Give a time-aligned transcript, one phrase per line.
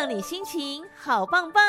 [0.00, 1.62] 让你心情好棒棒。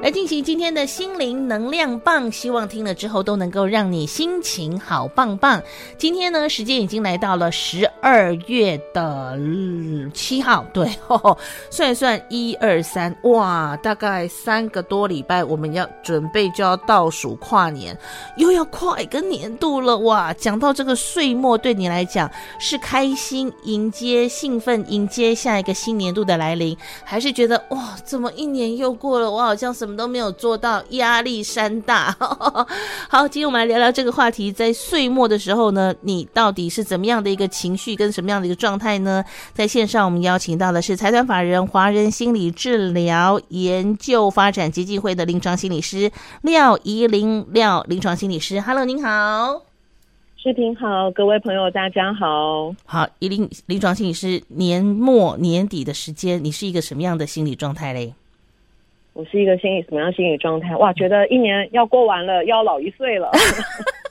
[0.00, 5.62] 来进行今天的心灵能量棒，希望听了之后都能够让你心情好棒棒。
[5.98, 9.38] 今天呢，时间已经来到了十二月的
[10.12, 11.38] 七号，对，呵呵，
[11.70, 17.96] 算一算一二三，哇，大概三个多礼拜，我们要准备就要倒数跨年，
[18.36, 20.34] 又要跨一个年度了，哇！
[20.34, 32.16] 讲到这个岁末，对你来讲是开心迎接、兴奋迎接下一个新年度的来临，还是觉得哇，怎么一年又过了，我好像什么都没有做到，压力山大。
[33.08, 34.50] 好，今天我们来聊聊这个话题。
[34.50, 39.24] 在岁末的时候呢，你到底是怎么样的一个情绪，跟什么样的一个状态呢？
[39.52, 46.10] 在线上，我们邀请到的是财团法人华人心理治疗研究发展基金会的临床心理师
[46.42, 48.60] 廖怡玲，廖临床心理师。
[48.60, 49.62] Hello，您好，
[50.36, 52.74] 视频好，各位朋友大家好。
[52.84, 58.14] 好，怡伶临床心理师，年末年底的时间，你是一个什么样的心理状态嘞？
[59.14, 60.74] 我是一个心理什么样心理状态？
[60.76, 63.30] 哇，觉得一年要过完了，要老一岁了，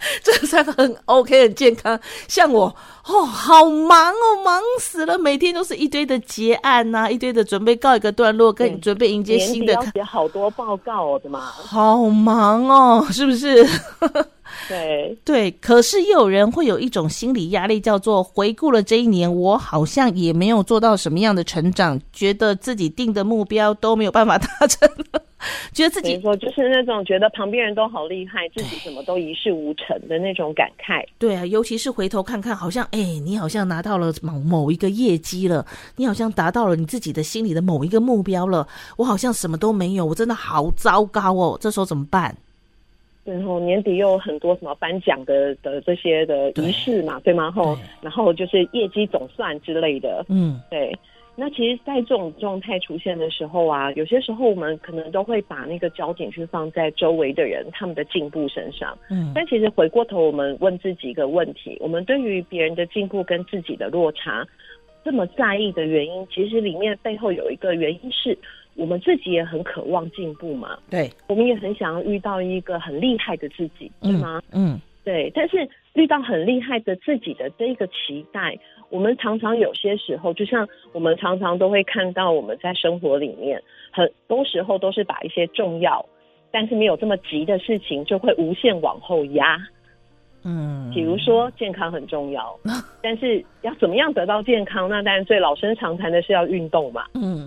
[0.24, 1.98] 这个才很 OK，很健康。
[2.26, 2.74] 像我
[3.06, 9.72] 哦，好忙哦，忙死了，每天都是一堆的结案呐、啊，一堆的准备告一个段落，跟准备迎接新的。
[9.74, 13.66] 要写好多报告，我的妈，好忙哦，是不是？
[14.70, 24.88] 对对，可是又有人会有一种心理压力，叫做回顾了这一年，我好像也没有做到什么样的成长，觉得自己定的目标都没有办法达成，
[25.74, 31.04] 觉得自己说就是那种觉得旁边人都好厉害，自己怎么都一事无成的那种感慨。
[31.18, 42.36] 对啊，尤其是回头看看，好像哎，你好像拿到了某某一个业绩了，你好像达到了你自己的心里的某一个目标了，我好像什么都没有，我真的好糟糕哦，这时候怎么办？
[43.24, 47.50] 然后年底又有很多什么颁奖的的这些的仪式嘛，对，对吗？
[47.50, 50.96] 后然后就是业绩总算之类的，嗯，对。
[51.36, 59.32] 那其实，在这种状态出现的时候啊，有些时候我们可能都会把那个焦点去放在周围的人他们的进步身上，嗯。
[59.34, 64.46] 但其实回过头，我们问自己一个问题：我们对于别人的进步跟自己的落差
[65.02, 68.36] 这么在意的原因，其实里面背后有一个原因是。
[68.76, 74.40] 我们自己也很渴望进步嘛，对，我们也很想要遇到一个很厉害的自己，对吗？
[74.52, 75.30] 嗯，对。
[75.34, 78.58] 但是遇到很厉害的自己的这一个期待，
[78.88, 86.04] 我们常常有些时候，就像我们常常都会看到，我们在生活里面很多时候都是把一些重要
[86.50, 89.58] 但是没有这么急的事情，就会无限往后压。
[90.42, 92.58] 嗯，比如说健康很重要，
[93.02, 94.88] 但是要怎么样得到健康？
[94.88, 97.04] 那当然最老生常谈的是要运动嘛。
[97.14, 97.39] 嗯。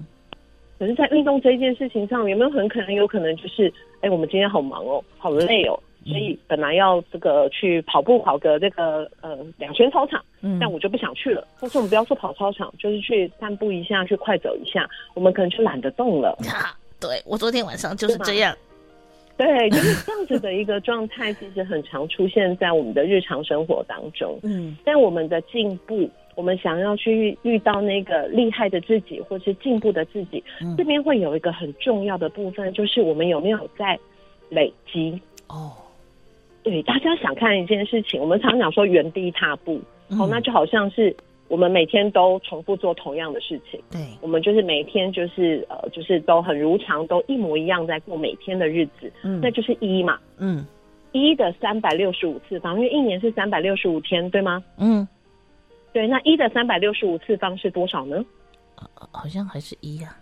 [0.84, 3.70] 可是，在运动这一件事情上，有没有很可能有可能就是，
[4.02, 11.48] 哎、欸，我们今天好忙哦，好累哦，所以本来要这个去跑步跑个这个呃两圈操场，嗯，但我就不想去了。
[11.58, 16.38] 或是我们不要说跑操场，就是去散步一下，去快走一下，我们可能就懒得动了。
[16.50, 18.54] 啊，对，我昨天晚上就是这样。
[19.38, 24.38] 对， 对，就是这样子的一个状态，其实很常出现在我们的日常生活当中。
[24.44, 26.10] 嗯，但我们的进步。
[26.36, 34.00] 我们想要去遇到那个厉害的自己，或是进步的自己，嗯、这边会有一个很重要的部分，就是我们有没有在
[34.50, 35.20] 累积。
[35.48, 35.72] 哦。
[36.64, 41.14] 对，大家想看一件事情，我们常常讲说原地踏步，嗯、哦，那就好像是
[41.50, 50.66] 我们每天都重复做同样的事情，对，我们就是每天就是呃，就是都很如常，都一模一样在过每天的日子，嗯，那就是一嘛，嗯，
[51.12, 54.64] 一的三百六十五次方，因为一年是三百六十五天，对吗？
[54.78, 55.06] 嗯。
[55.94, 58.26] 对，那一的三百六十五次方是多少呢？
[59.12, 60.18] 好像还是一呀、啊。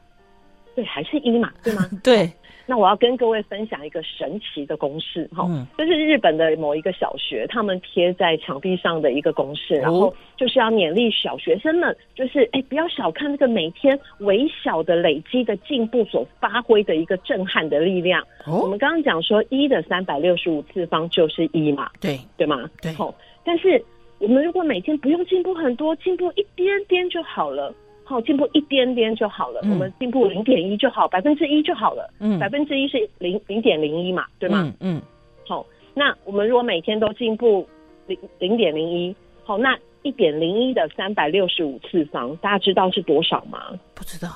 [0.75, 1.89] 对，还是一嘛， 对吗？
[2.03, 2.31] 对。
[2.67, 18.21] 那我要跟各位分享一个神奇的公式，哈、嗯，就是日本的某一个小学，他们贴在墙壁上的一个公式，然后就是要勉励小学生们，就是哎，不要小看这个每天微小的累积的进步所发挥的一个震撼的力量。
[18.45, 22.69] 哦、我们刚刚讲说一的三百六十五次方就是一嘛，对，对吗？
[22.81, 22.93] 对。
[22.93, 23.83] 好，但是。
[24.21, 27.73] 我们如果每天不用进步很多，进步一点点就好了。
[28.03, 29.61] 好，进步一点点就好了。
[29.63, 32.07] 嗯、我们进步零点一就好，百分之一就好了。
[32.19, 34.61] 嗯，百分之一是零零点零一嘛，对吗？
[34.79, 34.97] 嗯。
[34.97, 35.01] 嗯，
[35.47, 37.67] 好，那我们如果每天都进步
[38.05, 43.71] 零零点零一，好，那一点零一的三百六十五次方，大家知道是多少吗？
[43.95, 44.29] 不知道。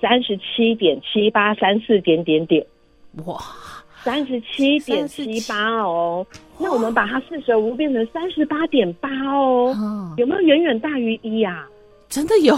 [0.00, 2.64] 三十七点七八三四点点点。
[3.26, 3.36] 哇。
[4.04, 6.24] 三十七点七八哦，
[6.60, 9.74] 那我们把它四舍五入变成三十八点八哦，
[10.16, 11.66] 有没有远远大于一呀？
[12.08, 12.56] 真的有，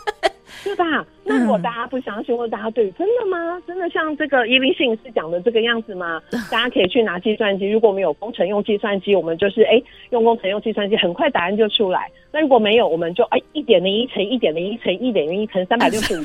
[0.64, 1.06] 对吧？
[1.24, 3.62] 那如果大家不相信，或者大家对真的吗？
[3.66, 6.20] 真的像这个叶立信是讲的这个样子吗？
[6.50, 7.70] 大家可以去拿计算机。
[7.70, 12.10] 如果我们有工程用计算机，我们就是哎用工程用计算机，很快答案就出来。
[12.32, 16.22] 那如果没有，我们就哎一点零一乘一点零一乘一点零一乘三百六十五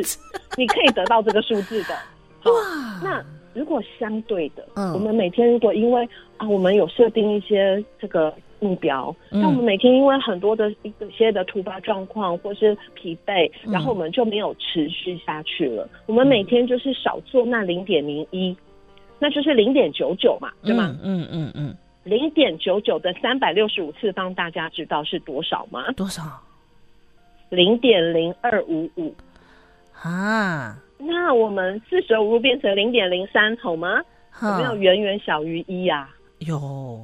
[0.00, 0.18] 是，
[0.56, 1.94] 你可以得到这个数字的。
[2.44, 3.22] 哇，那。
[3.56, 6.06] 如果相对的，嗯，我们每天如果因为
[6.36, 15.84] 啊，我们有设定一些这个目标，那、嗯、我们每天因为很多的一些的突发状况或是疲惫，然后我们就没有持续下去了。
[15.84, 18.54] 嗯、我们每天就是少做那零点零一，
[19.18, 20.94] 那就是零点九九嘛，对吗？
[21.02, 21.74] 嗯嗯嗯，
[22.04, 25.90] 零点九九的三百六十五次方，大家知道是多少吗？
[25.92, 26.22] 多少？
[27.48, 29.14] 零点零二五五
[30.02, 30.78] 啊。
[30.98, 34.02] 那我们四舍五入变成零点零三，好吗？
[34.42, 36.08] 有没有远远小于一呀？
[36.38, 37.00] 有，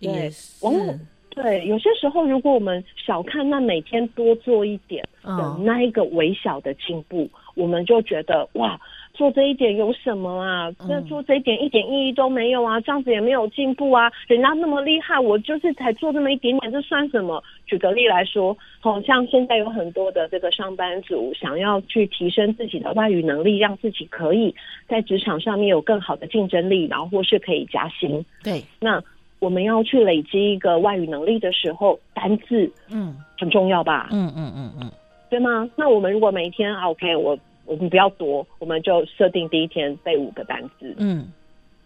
[0.00, 0.30] 对，
[0.62, 1.00] 往往
[1.30, 8.80] 对，有些时候如果我们小看那每天多做一点的那一个微小的进步，嗯、我们就觉得哇。
[9.20, 10.72] 做这一点有什么啊？
[10.88, 12.80] 那做这一点一点意义都没有啊！
[12.80, 14.10] 这样子也没有进步啊！
[14.26, 17.44] 人家那么厉害，我就是才做这么一点点，这算什么？
[17.66, 24.54] 举个例来说，好像现在有很多的这个上班族想要去提升自己的外语能力，让自己可以
[24.88, 28.24] 在职场上面有更好的竞争力，然后或是可以加薪。
[28.42, 29.02] 对，那
[29.38, 34.08] 我们要去累积一个外语能力的时候，单字嗯很重要吧？
[34.12, 34.90] 嗯嗯嗯嗯，
[35.28, 35.68] 对吗？
[35.76, 37.38] 那我们如果每天 OK 我。
[37.70, 41.32] 我们不要多，我们就设定第一天背五个单词，嗯，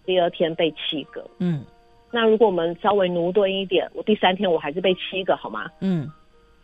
[0.07, 1.63] 第二天背七个，嗯。
[2.11, 5.71] 那如果我们稍微挪顿一点，我第三天我还是背七个，好吗？
[5.81, 6.11] 嗯。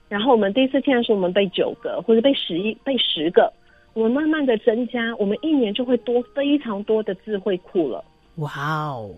[0.09, 3.53] 然后我们第四天的时候，我们背九个，或者背十一、背十个，
[3.93, 8.03] 我们慢慢的增加，我们一年就会多非常多的智慧库了。
[8.37, 8.51] 哇
[8.87, 9.11] 哦！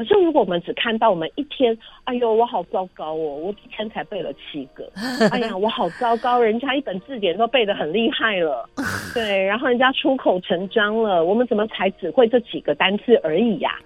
[0.00, 4.90] 可是，如果我们只看到我们一天，哎呦，我好糟糕哦，我一天才背了七个，
[5.30, 8.66] 哎呀，我好糟糕，人家一本字典都背得很厉害了，
[9.12, 13.78] 对，然后人家出口成章了，我们怎么才只会这几个单词而已呀？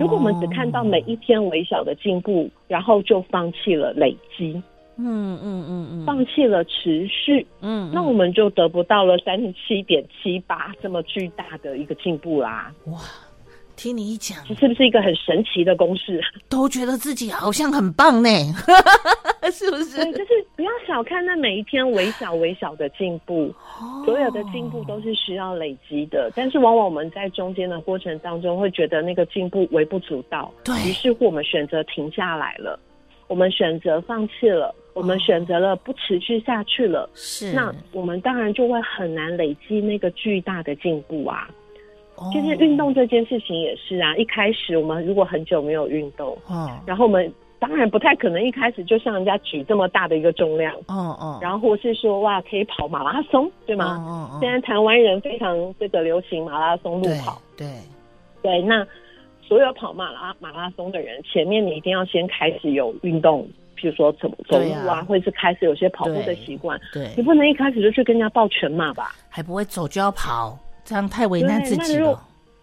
[0.00, 4.62] 如果我们只看到每一天微小的进步，然后就放弃了累积，
[4.96, 12.98] 嗯嗯嗯嗯，放弃了持续，嗯，那我们就得不到了三十七点七八这么巨大的一个进步啦，哇。
[13.78, 16.20] 听你一讲，这是不是一个很神奇的公式？
[16.48, 18.28] 都觉得自己好像很棒呢，
[19.52, 20.04] 是不是？
[20.12, 26.28] 就是不要小看那每一天微小微小的进步，哦，所有的进步都是需要累积的。
[26.34, 32.80] 但是往往我们在中间的过程当中，会觉得那个进步微不足道，对，于是乎我们选择停下来了，
[33.28, 37.08] 我们选择放弃了，我们选择了不持续下去了。
[37.14, 41.48] 是，那我们当然就会很难累积那个巨大的进步啊。
[42.32, 53.96] 就是运动这件事情也是啊，一开始我们如果很久没有运动，哦，然后我们当然不太可能一开始就像人家举这么大的一个重量，哦哦，然后或是说哇可以跑马拉松，对吗？
[54.06, 57.66] 哦哦，现在台湾人非常这个流行马拉松路跑，对
[58.42, 58.86] 对，对，那
[59.42, 69.16] 所有跑马拉马拉松的人，前面你一定要先开始有运动，譬如说走走路啊，或者是开始有些跑步的习惯，对，你不能一开始就去跟人家报全马吧？
[69.28, 70.58] 还不会走就要跑。
[70.88, 72.18] 这样太为难自己了。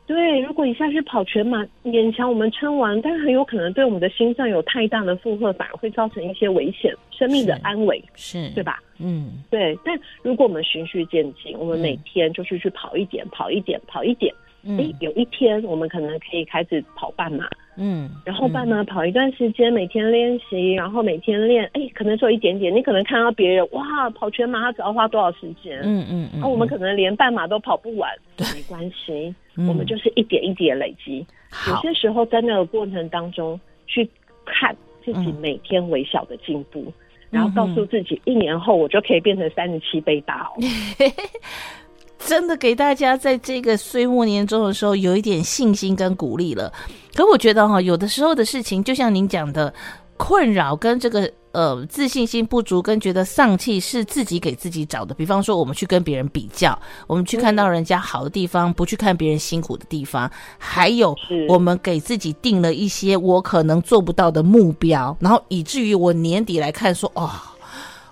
[0.08, 8.80] 对，如果一下去跑全马，勉强我们撑完，但很有可能对我们的心脏有太大的负荷，反而会造成一些危险，生命的安危，是，对吧？
[8.98, 9.78] 嗯，对。
[9.86, 14.34] 但如果我们循序渐进，我们每天就是去跑一点，跑一点，跑一点。
[14.64, 29.34] 嗯，有一天我们可能可以开始跑半马，嗯，然后半马跑一段时间，每天练习，然后每天练，哎，可能做一点点，你可能看到别人哇，跑全马他只要花多少时间，嗯嗯，那我们可能连半马都跑不完，对，没关系，
[29.68, 31.26] 我们就是一点一点累积，
[31.70, 34.10] 有些时候在那个过程当中去
[34.46, 36.92] 看自己每天微小的进步，
[37.30, 40.56] 然后告诉自己，一年后我就可以变成三十七倍大哦。
[42.26, 46.72] 真的给大家在这个岁末年终的时候有一点信心跟鼓励了。
[47.14, 49.74] 可我觉得哈，有的时候的事情，就像您讲的，
[50.18, 55.14] 困扰跟这个呃自信心不足跟觉得丧气是自己给自己找的。
[55.14, 56.78] 比方说，我们去跟别人比较，
[57.08, 61.16] 我们去看到人家好的地方，不去看别人辛苦的地方，还有
[61.48, 67.30] 我们给自己定了一些我可能做不到的目标，然后以至于我年底来看说，哦。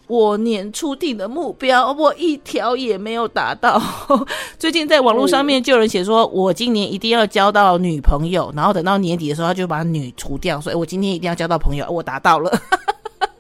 [0.07, 3.81] 我年初定的目标，我一条也没有达到。
[4.59, 12.51] 最近在网络上面就有人写说，我今年一定要交到女朋友，然后等到年底的时候，他就把女除掉，所以我今天一定要交到朋友，我达到了。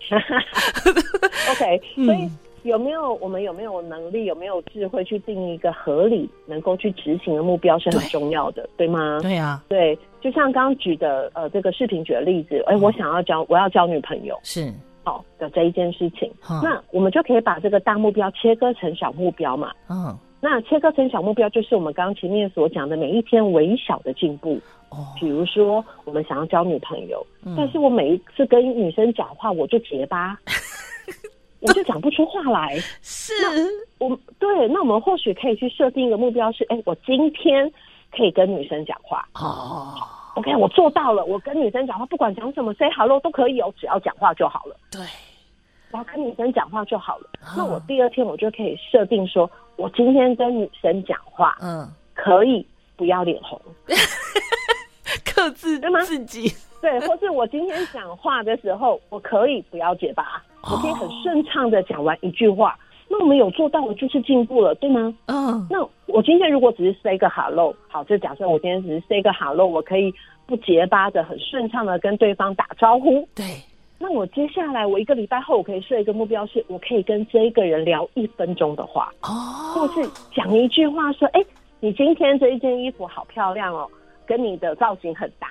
[1.51, 2.29] OK， 所以
[2.63, 9.19] 有没有我们有没有能力，有没有智慧去定一个合理、能够去执行的目标是很重要的，对，对吗？
[9.21, 14.73] 对呀、啊，对，就像刚刚举的呃这个视频举的例子，哎，我想要交，我要交女朋友，是。
[15.03, 16.31] 好的这一件事情，
[16.61, 19.71] 那我们就可以把这个大目标切割成小目标嘛。
[19.89, 24.59] 嗯，那切割成小目标，就是我们刚刚前面所讲的每一天微小的进步。
[24.89, 27.25] 哦，比如说我们想要交女朋友，
[27.57, 30.37] 但是我每一次跟女生讲话，我就结巴，
[31.61, 32.77] 我就讲不出话来。
[33.01, 33.33] 是，
[33.97, 37.71] 我对，那我们或许可以去设定一个目标，是哎，我今天
[38.15, 39.27] 可以跟女生讲话。
[39.33, 39.95] 哦。
[40.35, 41.23] OK，我做到了。
[41.25, 44.75] 我跟女生讲话，不管讲什么，say hello 都可以哦，只要讲话就好了。
[44.91, 45.01] 对，
[45.91, 47.29] 然后跟女生讲话就好了。
[47.41, 53.59] 哦、那我第二天我就可以设定说，我今天跟女生讲话，嗯，可以不要脸红，
[55.23, 56.01] 克制对吗？
[56.01, 62.77] 自己 对，或是我今天讲话的时候，我可以不要结巴，哦、我可以很顺畅的讲完一句话。
[63.15, 65.13] 那我们有做到，了就是进步了，对吗？
[65.27, 65.67] 嗯。
[65.69, 70.11] 那我今天如果只是 say 个 hello，好，就假设我今天只是 say 个 hello，我可以
[70.47, 73.27] 不结巴的、很顺畅的跟对方打招呼。
[73.35, 73.45] 对。
[73.99, 79.29] 那我接下来，我一个礼拜后，我可以设一个目标，是我可以跟这一个人聊一分钟的话，哦，
[79.75, 81.47] 或是讲一句话，说，哎、欸，
[81.81, 83.87] 你今天这一件衣服好漂亮哦，
[84.25, 85.47] 跟你的造型很搭。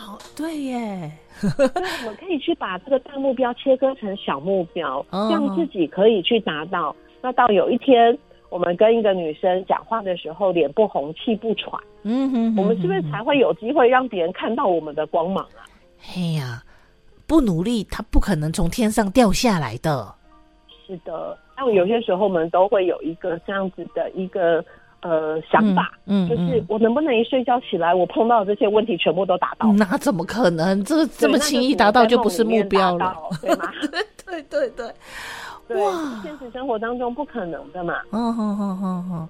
[0.00, 1.12] 好，对耶。
[1.40, 6.96] 对，我们可以去把这个大目标切割成小目标，让自己可以去达到。
[7.20, 8.16] 那到有一天，
[8.48, 15.68] 我们跟一个女生讲话的时候，脸不红气不喘，嗯哼，我们是不是才会有机会让别人看到我们的光芒啊？
[15.98, 16.62] 嘿呀，
[17.26, 20.14] 不努力，他不可能从天上掉下来的。
[20.86, 24.64] 是的，那有些时候我们都会有一个这样子的一个。
[25.02, 29.72] 呃，想法，嗯，就是我能不能一睡觉起来，我碰到的这些问题全部都达到？
[29.74, 30.84] 那怎么可能？
[30.84, 33.64] 这这么轻易达到就不是目标了，对吗？
[34.26, 34.92] 对对对
[35.66, 37.94] 对，哇，现实生活当中不可能的嘛。
[38.10, 39.28] 嗯哼哼哼哼，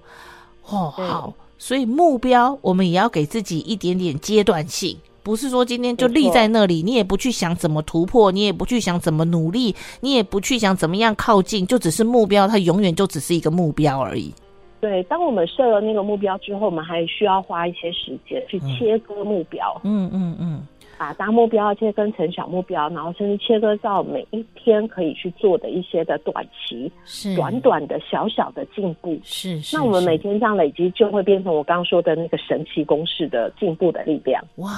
[0.75, 14.33] 哦，好，所以目标我们也要给自己一点点阶段性，不是说今天就立在那里，你也不去想怎么突破，你也不去想怎么努力，你也不去想怎么样靠近，就只是目标，它永远就只是一个目标而已。
[14.81, 19.79] 对，当我们设了那个目标之后，我们还需要花一些时间去切割目标。
[19.83, 29.19] 嗯嗯嗯，把大目标切割成小目标，然后甚至切割到每一天可以去做的一些的短期、是短短的小小的进步。
[29.23, 34.43] 是，是，那我们每天这样累积，就会变成我刚刚说的那个神奇公式的进步的力量。
[34.55, 34.71] 哇，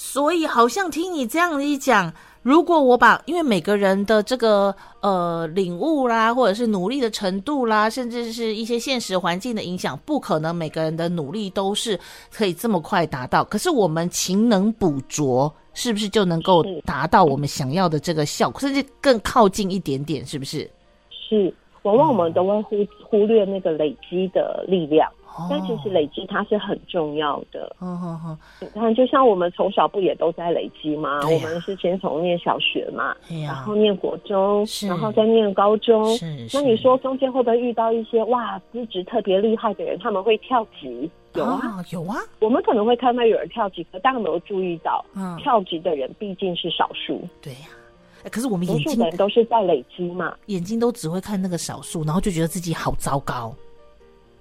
[0.00, 2.12] 所以好像听你这样一讲。
[2.42, 11.98] 如果我把，因为每个人的这个呃领悟啦，或者是努力的程度啦，甚至是一些现实环境的影响，不可能每个人的努力都是
[12.32, 13.42] 可以这么快达到。
[13.42, 20.24] 可是我们勤能补拙，是不是就能够达到我们想要的这个效果，甚至更靠近一点点？
[20.24, 20.70] 是不是？
[21.10, 21.52] 是，
[21.82, 22.76] 往往我们都会忽
[23.10, 25.10] 忽略那个累积的力量。
[25.48, 27.76] 但其实累积它是很重要的。
[27.80, 31.20] 嗯嗯嗯，你看，就像我们从小不也都在累积吗？
[31.24, 36.08] 我们是先从念小学嘛，然后念国中，然后再念高中。
[36.52, 39.98] 那你说中间会不会遇到一些哇资质特别厉害的人？
[39.98, 41.10] 他们会跳级？
[41.34, 42.16] 有啊，有啊。
[42.40, 45.04] 我们可能会看到有人跳级，可大家没有注意到，
[45.38, 47.20] 跳级的人毕竟是少数。
[47.40, 47.68] 对呀，
[48.32, 53.54] 可是我们眼睛的人都是在累积嘛，眼睛都只会看那个少数，然后就觉得自己好糟糕。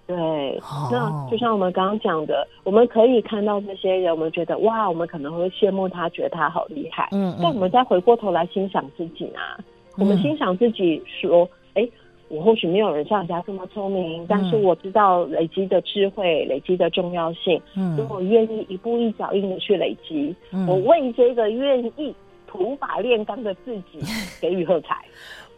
[0.07, 7.09] 对，那就像我们刚刚讲的，我们可以看到这些人，我们觉得哇，我们可能会羡慕他，觉得他好厉害。
[7.11, 9.59] 嗯，但我们再回过头来欣赏自己啊，
[9.97, 11.85] 我们欣赏自己说，哎，
[12.29, 17.61] 我或许没有人像人家这么聪明，但是我知道累积的智慧，累积的重要性。
[17.75, 20.33] 嗯，我愿意一步一脚印的去累积。
[20.69, 22.15] 我为这个愿意
[22.47, 23.99] 土法炼钢的自己
[24.39, 24.95] 给予喝彩。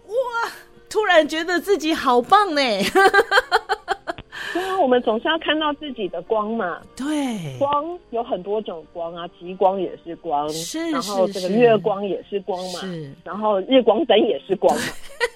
[0.07, 0.51] 哇，
[0.89, 2.61] 突然觉得自己好棒呢。
[4.53, 6.79] 对啊，我们总是要看到自己的光嘛。
[6.95, 14.83] 对，光有很多种光啊，极光也是光，是，然后这个月光也是光嘛，是，然后日光灯也是光嘛，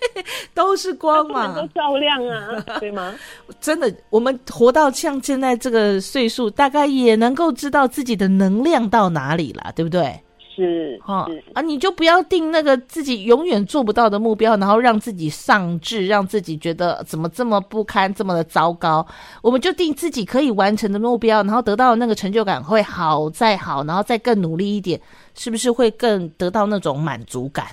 [0.54, 3.14] 都是光嘛，都照亮啊， 对吗？
[3.60, 10.20] 真的，我们活到像现在这个岁数，大概也能够知道自己的能量到哪里了，对不对？
[10.56, 19.06] 是哈啊，你就不要定那个自己永远做不到的目标，然后让自己丧志，让自己觉得怎么这么不堪，这么的糟糕。
[19.42, 25.00] 我们就定自己可以完成的目标，然后得到那个成就感会好再好，然后再更努力一点，
[25.34, 27.66] 是不是会更得到那种满足感？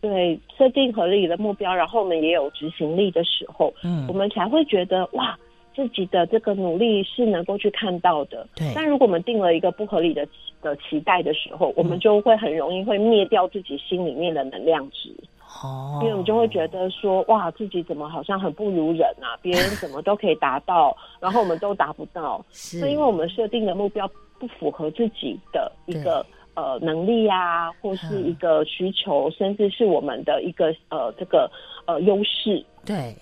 [0.00, 5.38] 对，设定合理的目标，然后我们也有执行力的时候，嗯，我们才会觉得哇。
[5.78, 8.72] 自己的这个努力是能够去看到的，对。
[8.74, 10.26] 但如果我们定了一个不合理的
[10.60, 15.14] 的期待的时候，嗯、我们就会很容易会灭掉自己心里面的能量值。
[15.62, 16.00] 哦。
[16.02, 19.38] 因为我们就会觉得说，哇，自己怎么好像很不如人啊？
[19.40, 22.44] 别人怎么都可以达到，然后我们都达不到。
[22.50, 22.80] 是。
[22.80, 31.48] 是因为我们设定的目标不符合自己的一个呃能力啊，或是一个需求，嗯、甚至是我们的一个呃这个
[31.86, 32.64] 呃优势。
[32.84, 33.14] 对，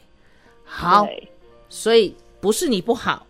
[0.64, 1.06] 好，
[1.68, 3.26] 所以不是你不好，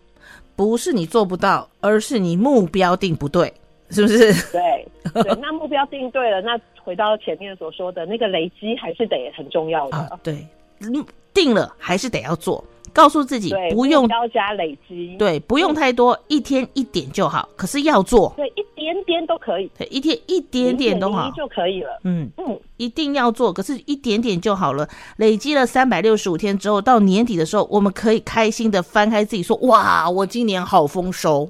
[0.55, 3.51] 不是你做不到，而是你目标定不对，
[3.89, 4.33] 是不是？
[4.51, 4.87] 对，
[5.23, 9.97] 对， 那目标定对了，那回到前面所说的那个累积还是得很重要的。
[9.97, 10.45] 啊、对，
[11.33, 12.63] 定了还是得要做。
[12.97, 17.47] 告诉自己不用高加累积，对，不用太多，一天一点就好。
[17.55, 21.89] 可是要做，对，一点点都可以，对，一天一点点都好就可以了。
[22.05, 24.89] 嗯嗯，一定要做，可是一点点就好了。
[25.17, 31.47] 累积了三百六十五天之后，到年底的时候，我们可以开心的翻开自己说：“哇，我今年好丰收。”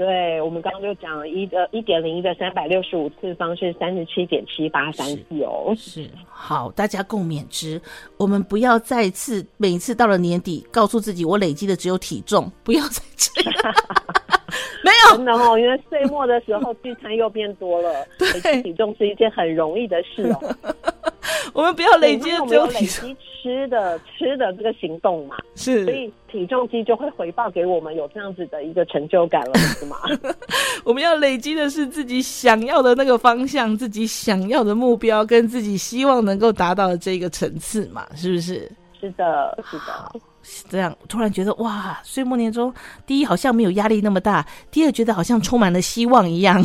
[0.00, 7.78] 对，我们刚刚就讲了一的一点零一的三百六十五次方是三十七点七八三四哦，是好，大家共勉之。
[8.16, 13.74] 我们不要再次每次到了年底，告诉自己我累积的只有体重，不要再这样。
[14.82, 20.56] 没有，真的哦，因为岁末的时候聚餐又变多了，累积体重是一件很容易的事哦。
[21.52, 29.96] 我们不要累积，只有累积吃的吃的这个行动嘛，是，所以体重机就会回报给我们有这样子的一个成就感了， 是吗？
[30.84, 38.70] 我们要累积的是自己想要的那个方向，自己想要的目标，跟自己希望能够达到的这个层次嘛，是不是？
[39.00, 40.20] 是的，是的。
[40.68, 42.72] 这样突然觉得哇，岁末年终，
[43.06, 46.62] 第一好像没有压力那么大，第二觉得好像充满了希望一样。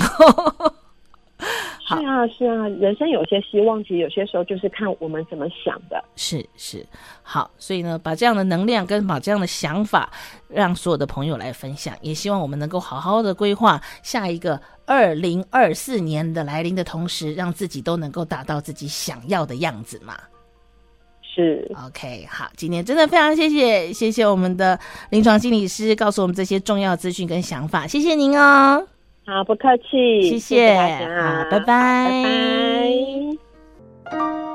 [1.88, 6.04] 是啊，是啊，人生有些希望，其实有些时候就是看我们怎么想的。
[6.16, 6.84] 是是，
[7.22, 10.10] 好，所以呢，把这样的能量跟把这样的想法，
[10.48, 20.18] 让所有的朋友来分享，也希望我们能够好好的规划下一个二零二四年的来临的同时，让自己都能够达到自己想要的样子嘛。
[21.22, 28.88] 是，OK，好，今天真的非常谢谢，谢谢我们的临床心理师告诉我们这些重要资讯跟想法，谢谢您哦。
[29.26, 31.66] 好，不客气，谢谢，大家，好，拜拜，
[34.06, 34.55] 拜拜。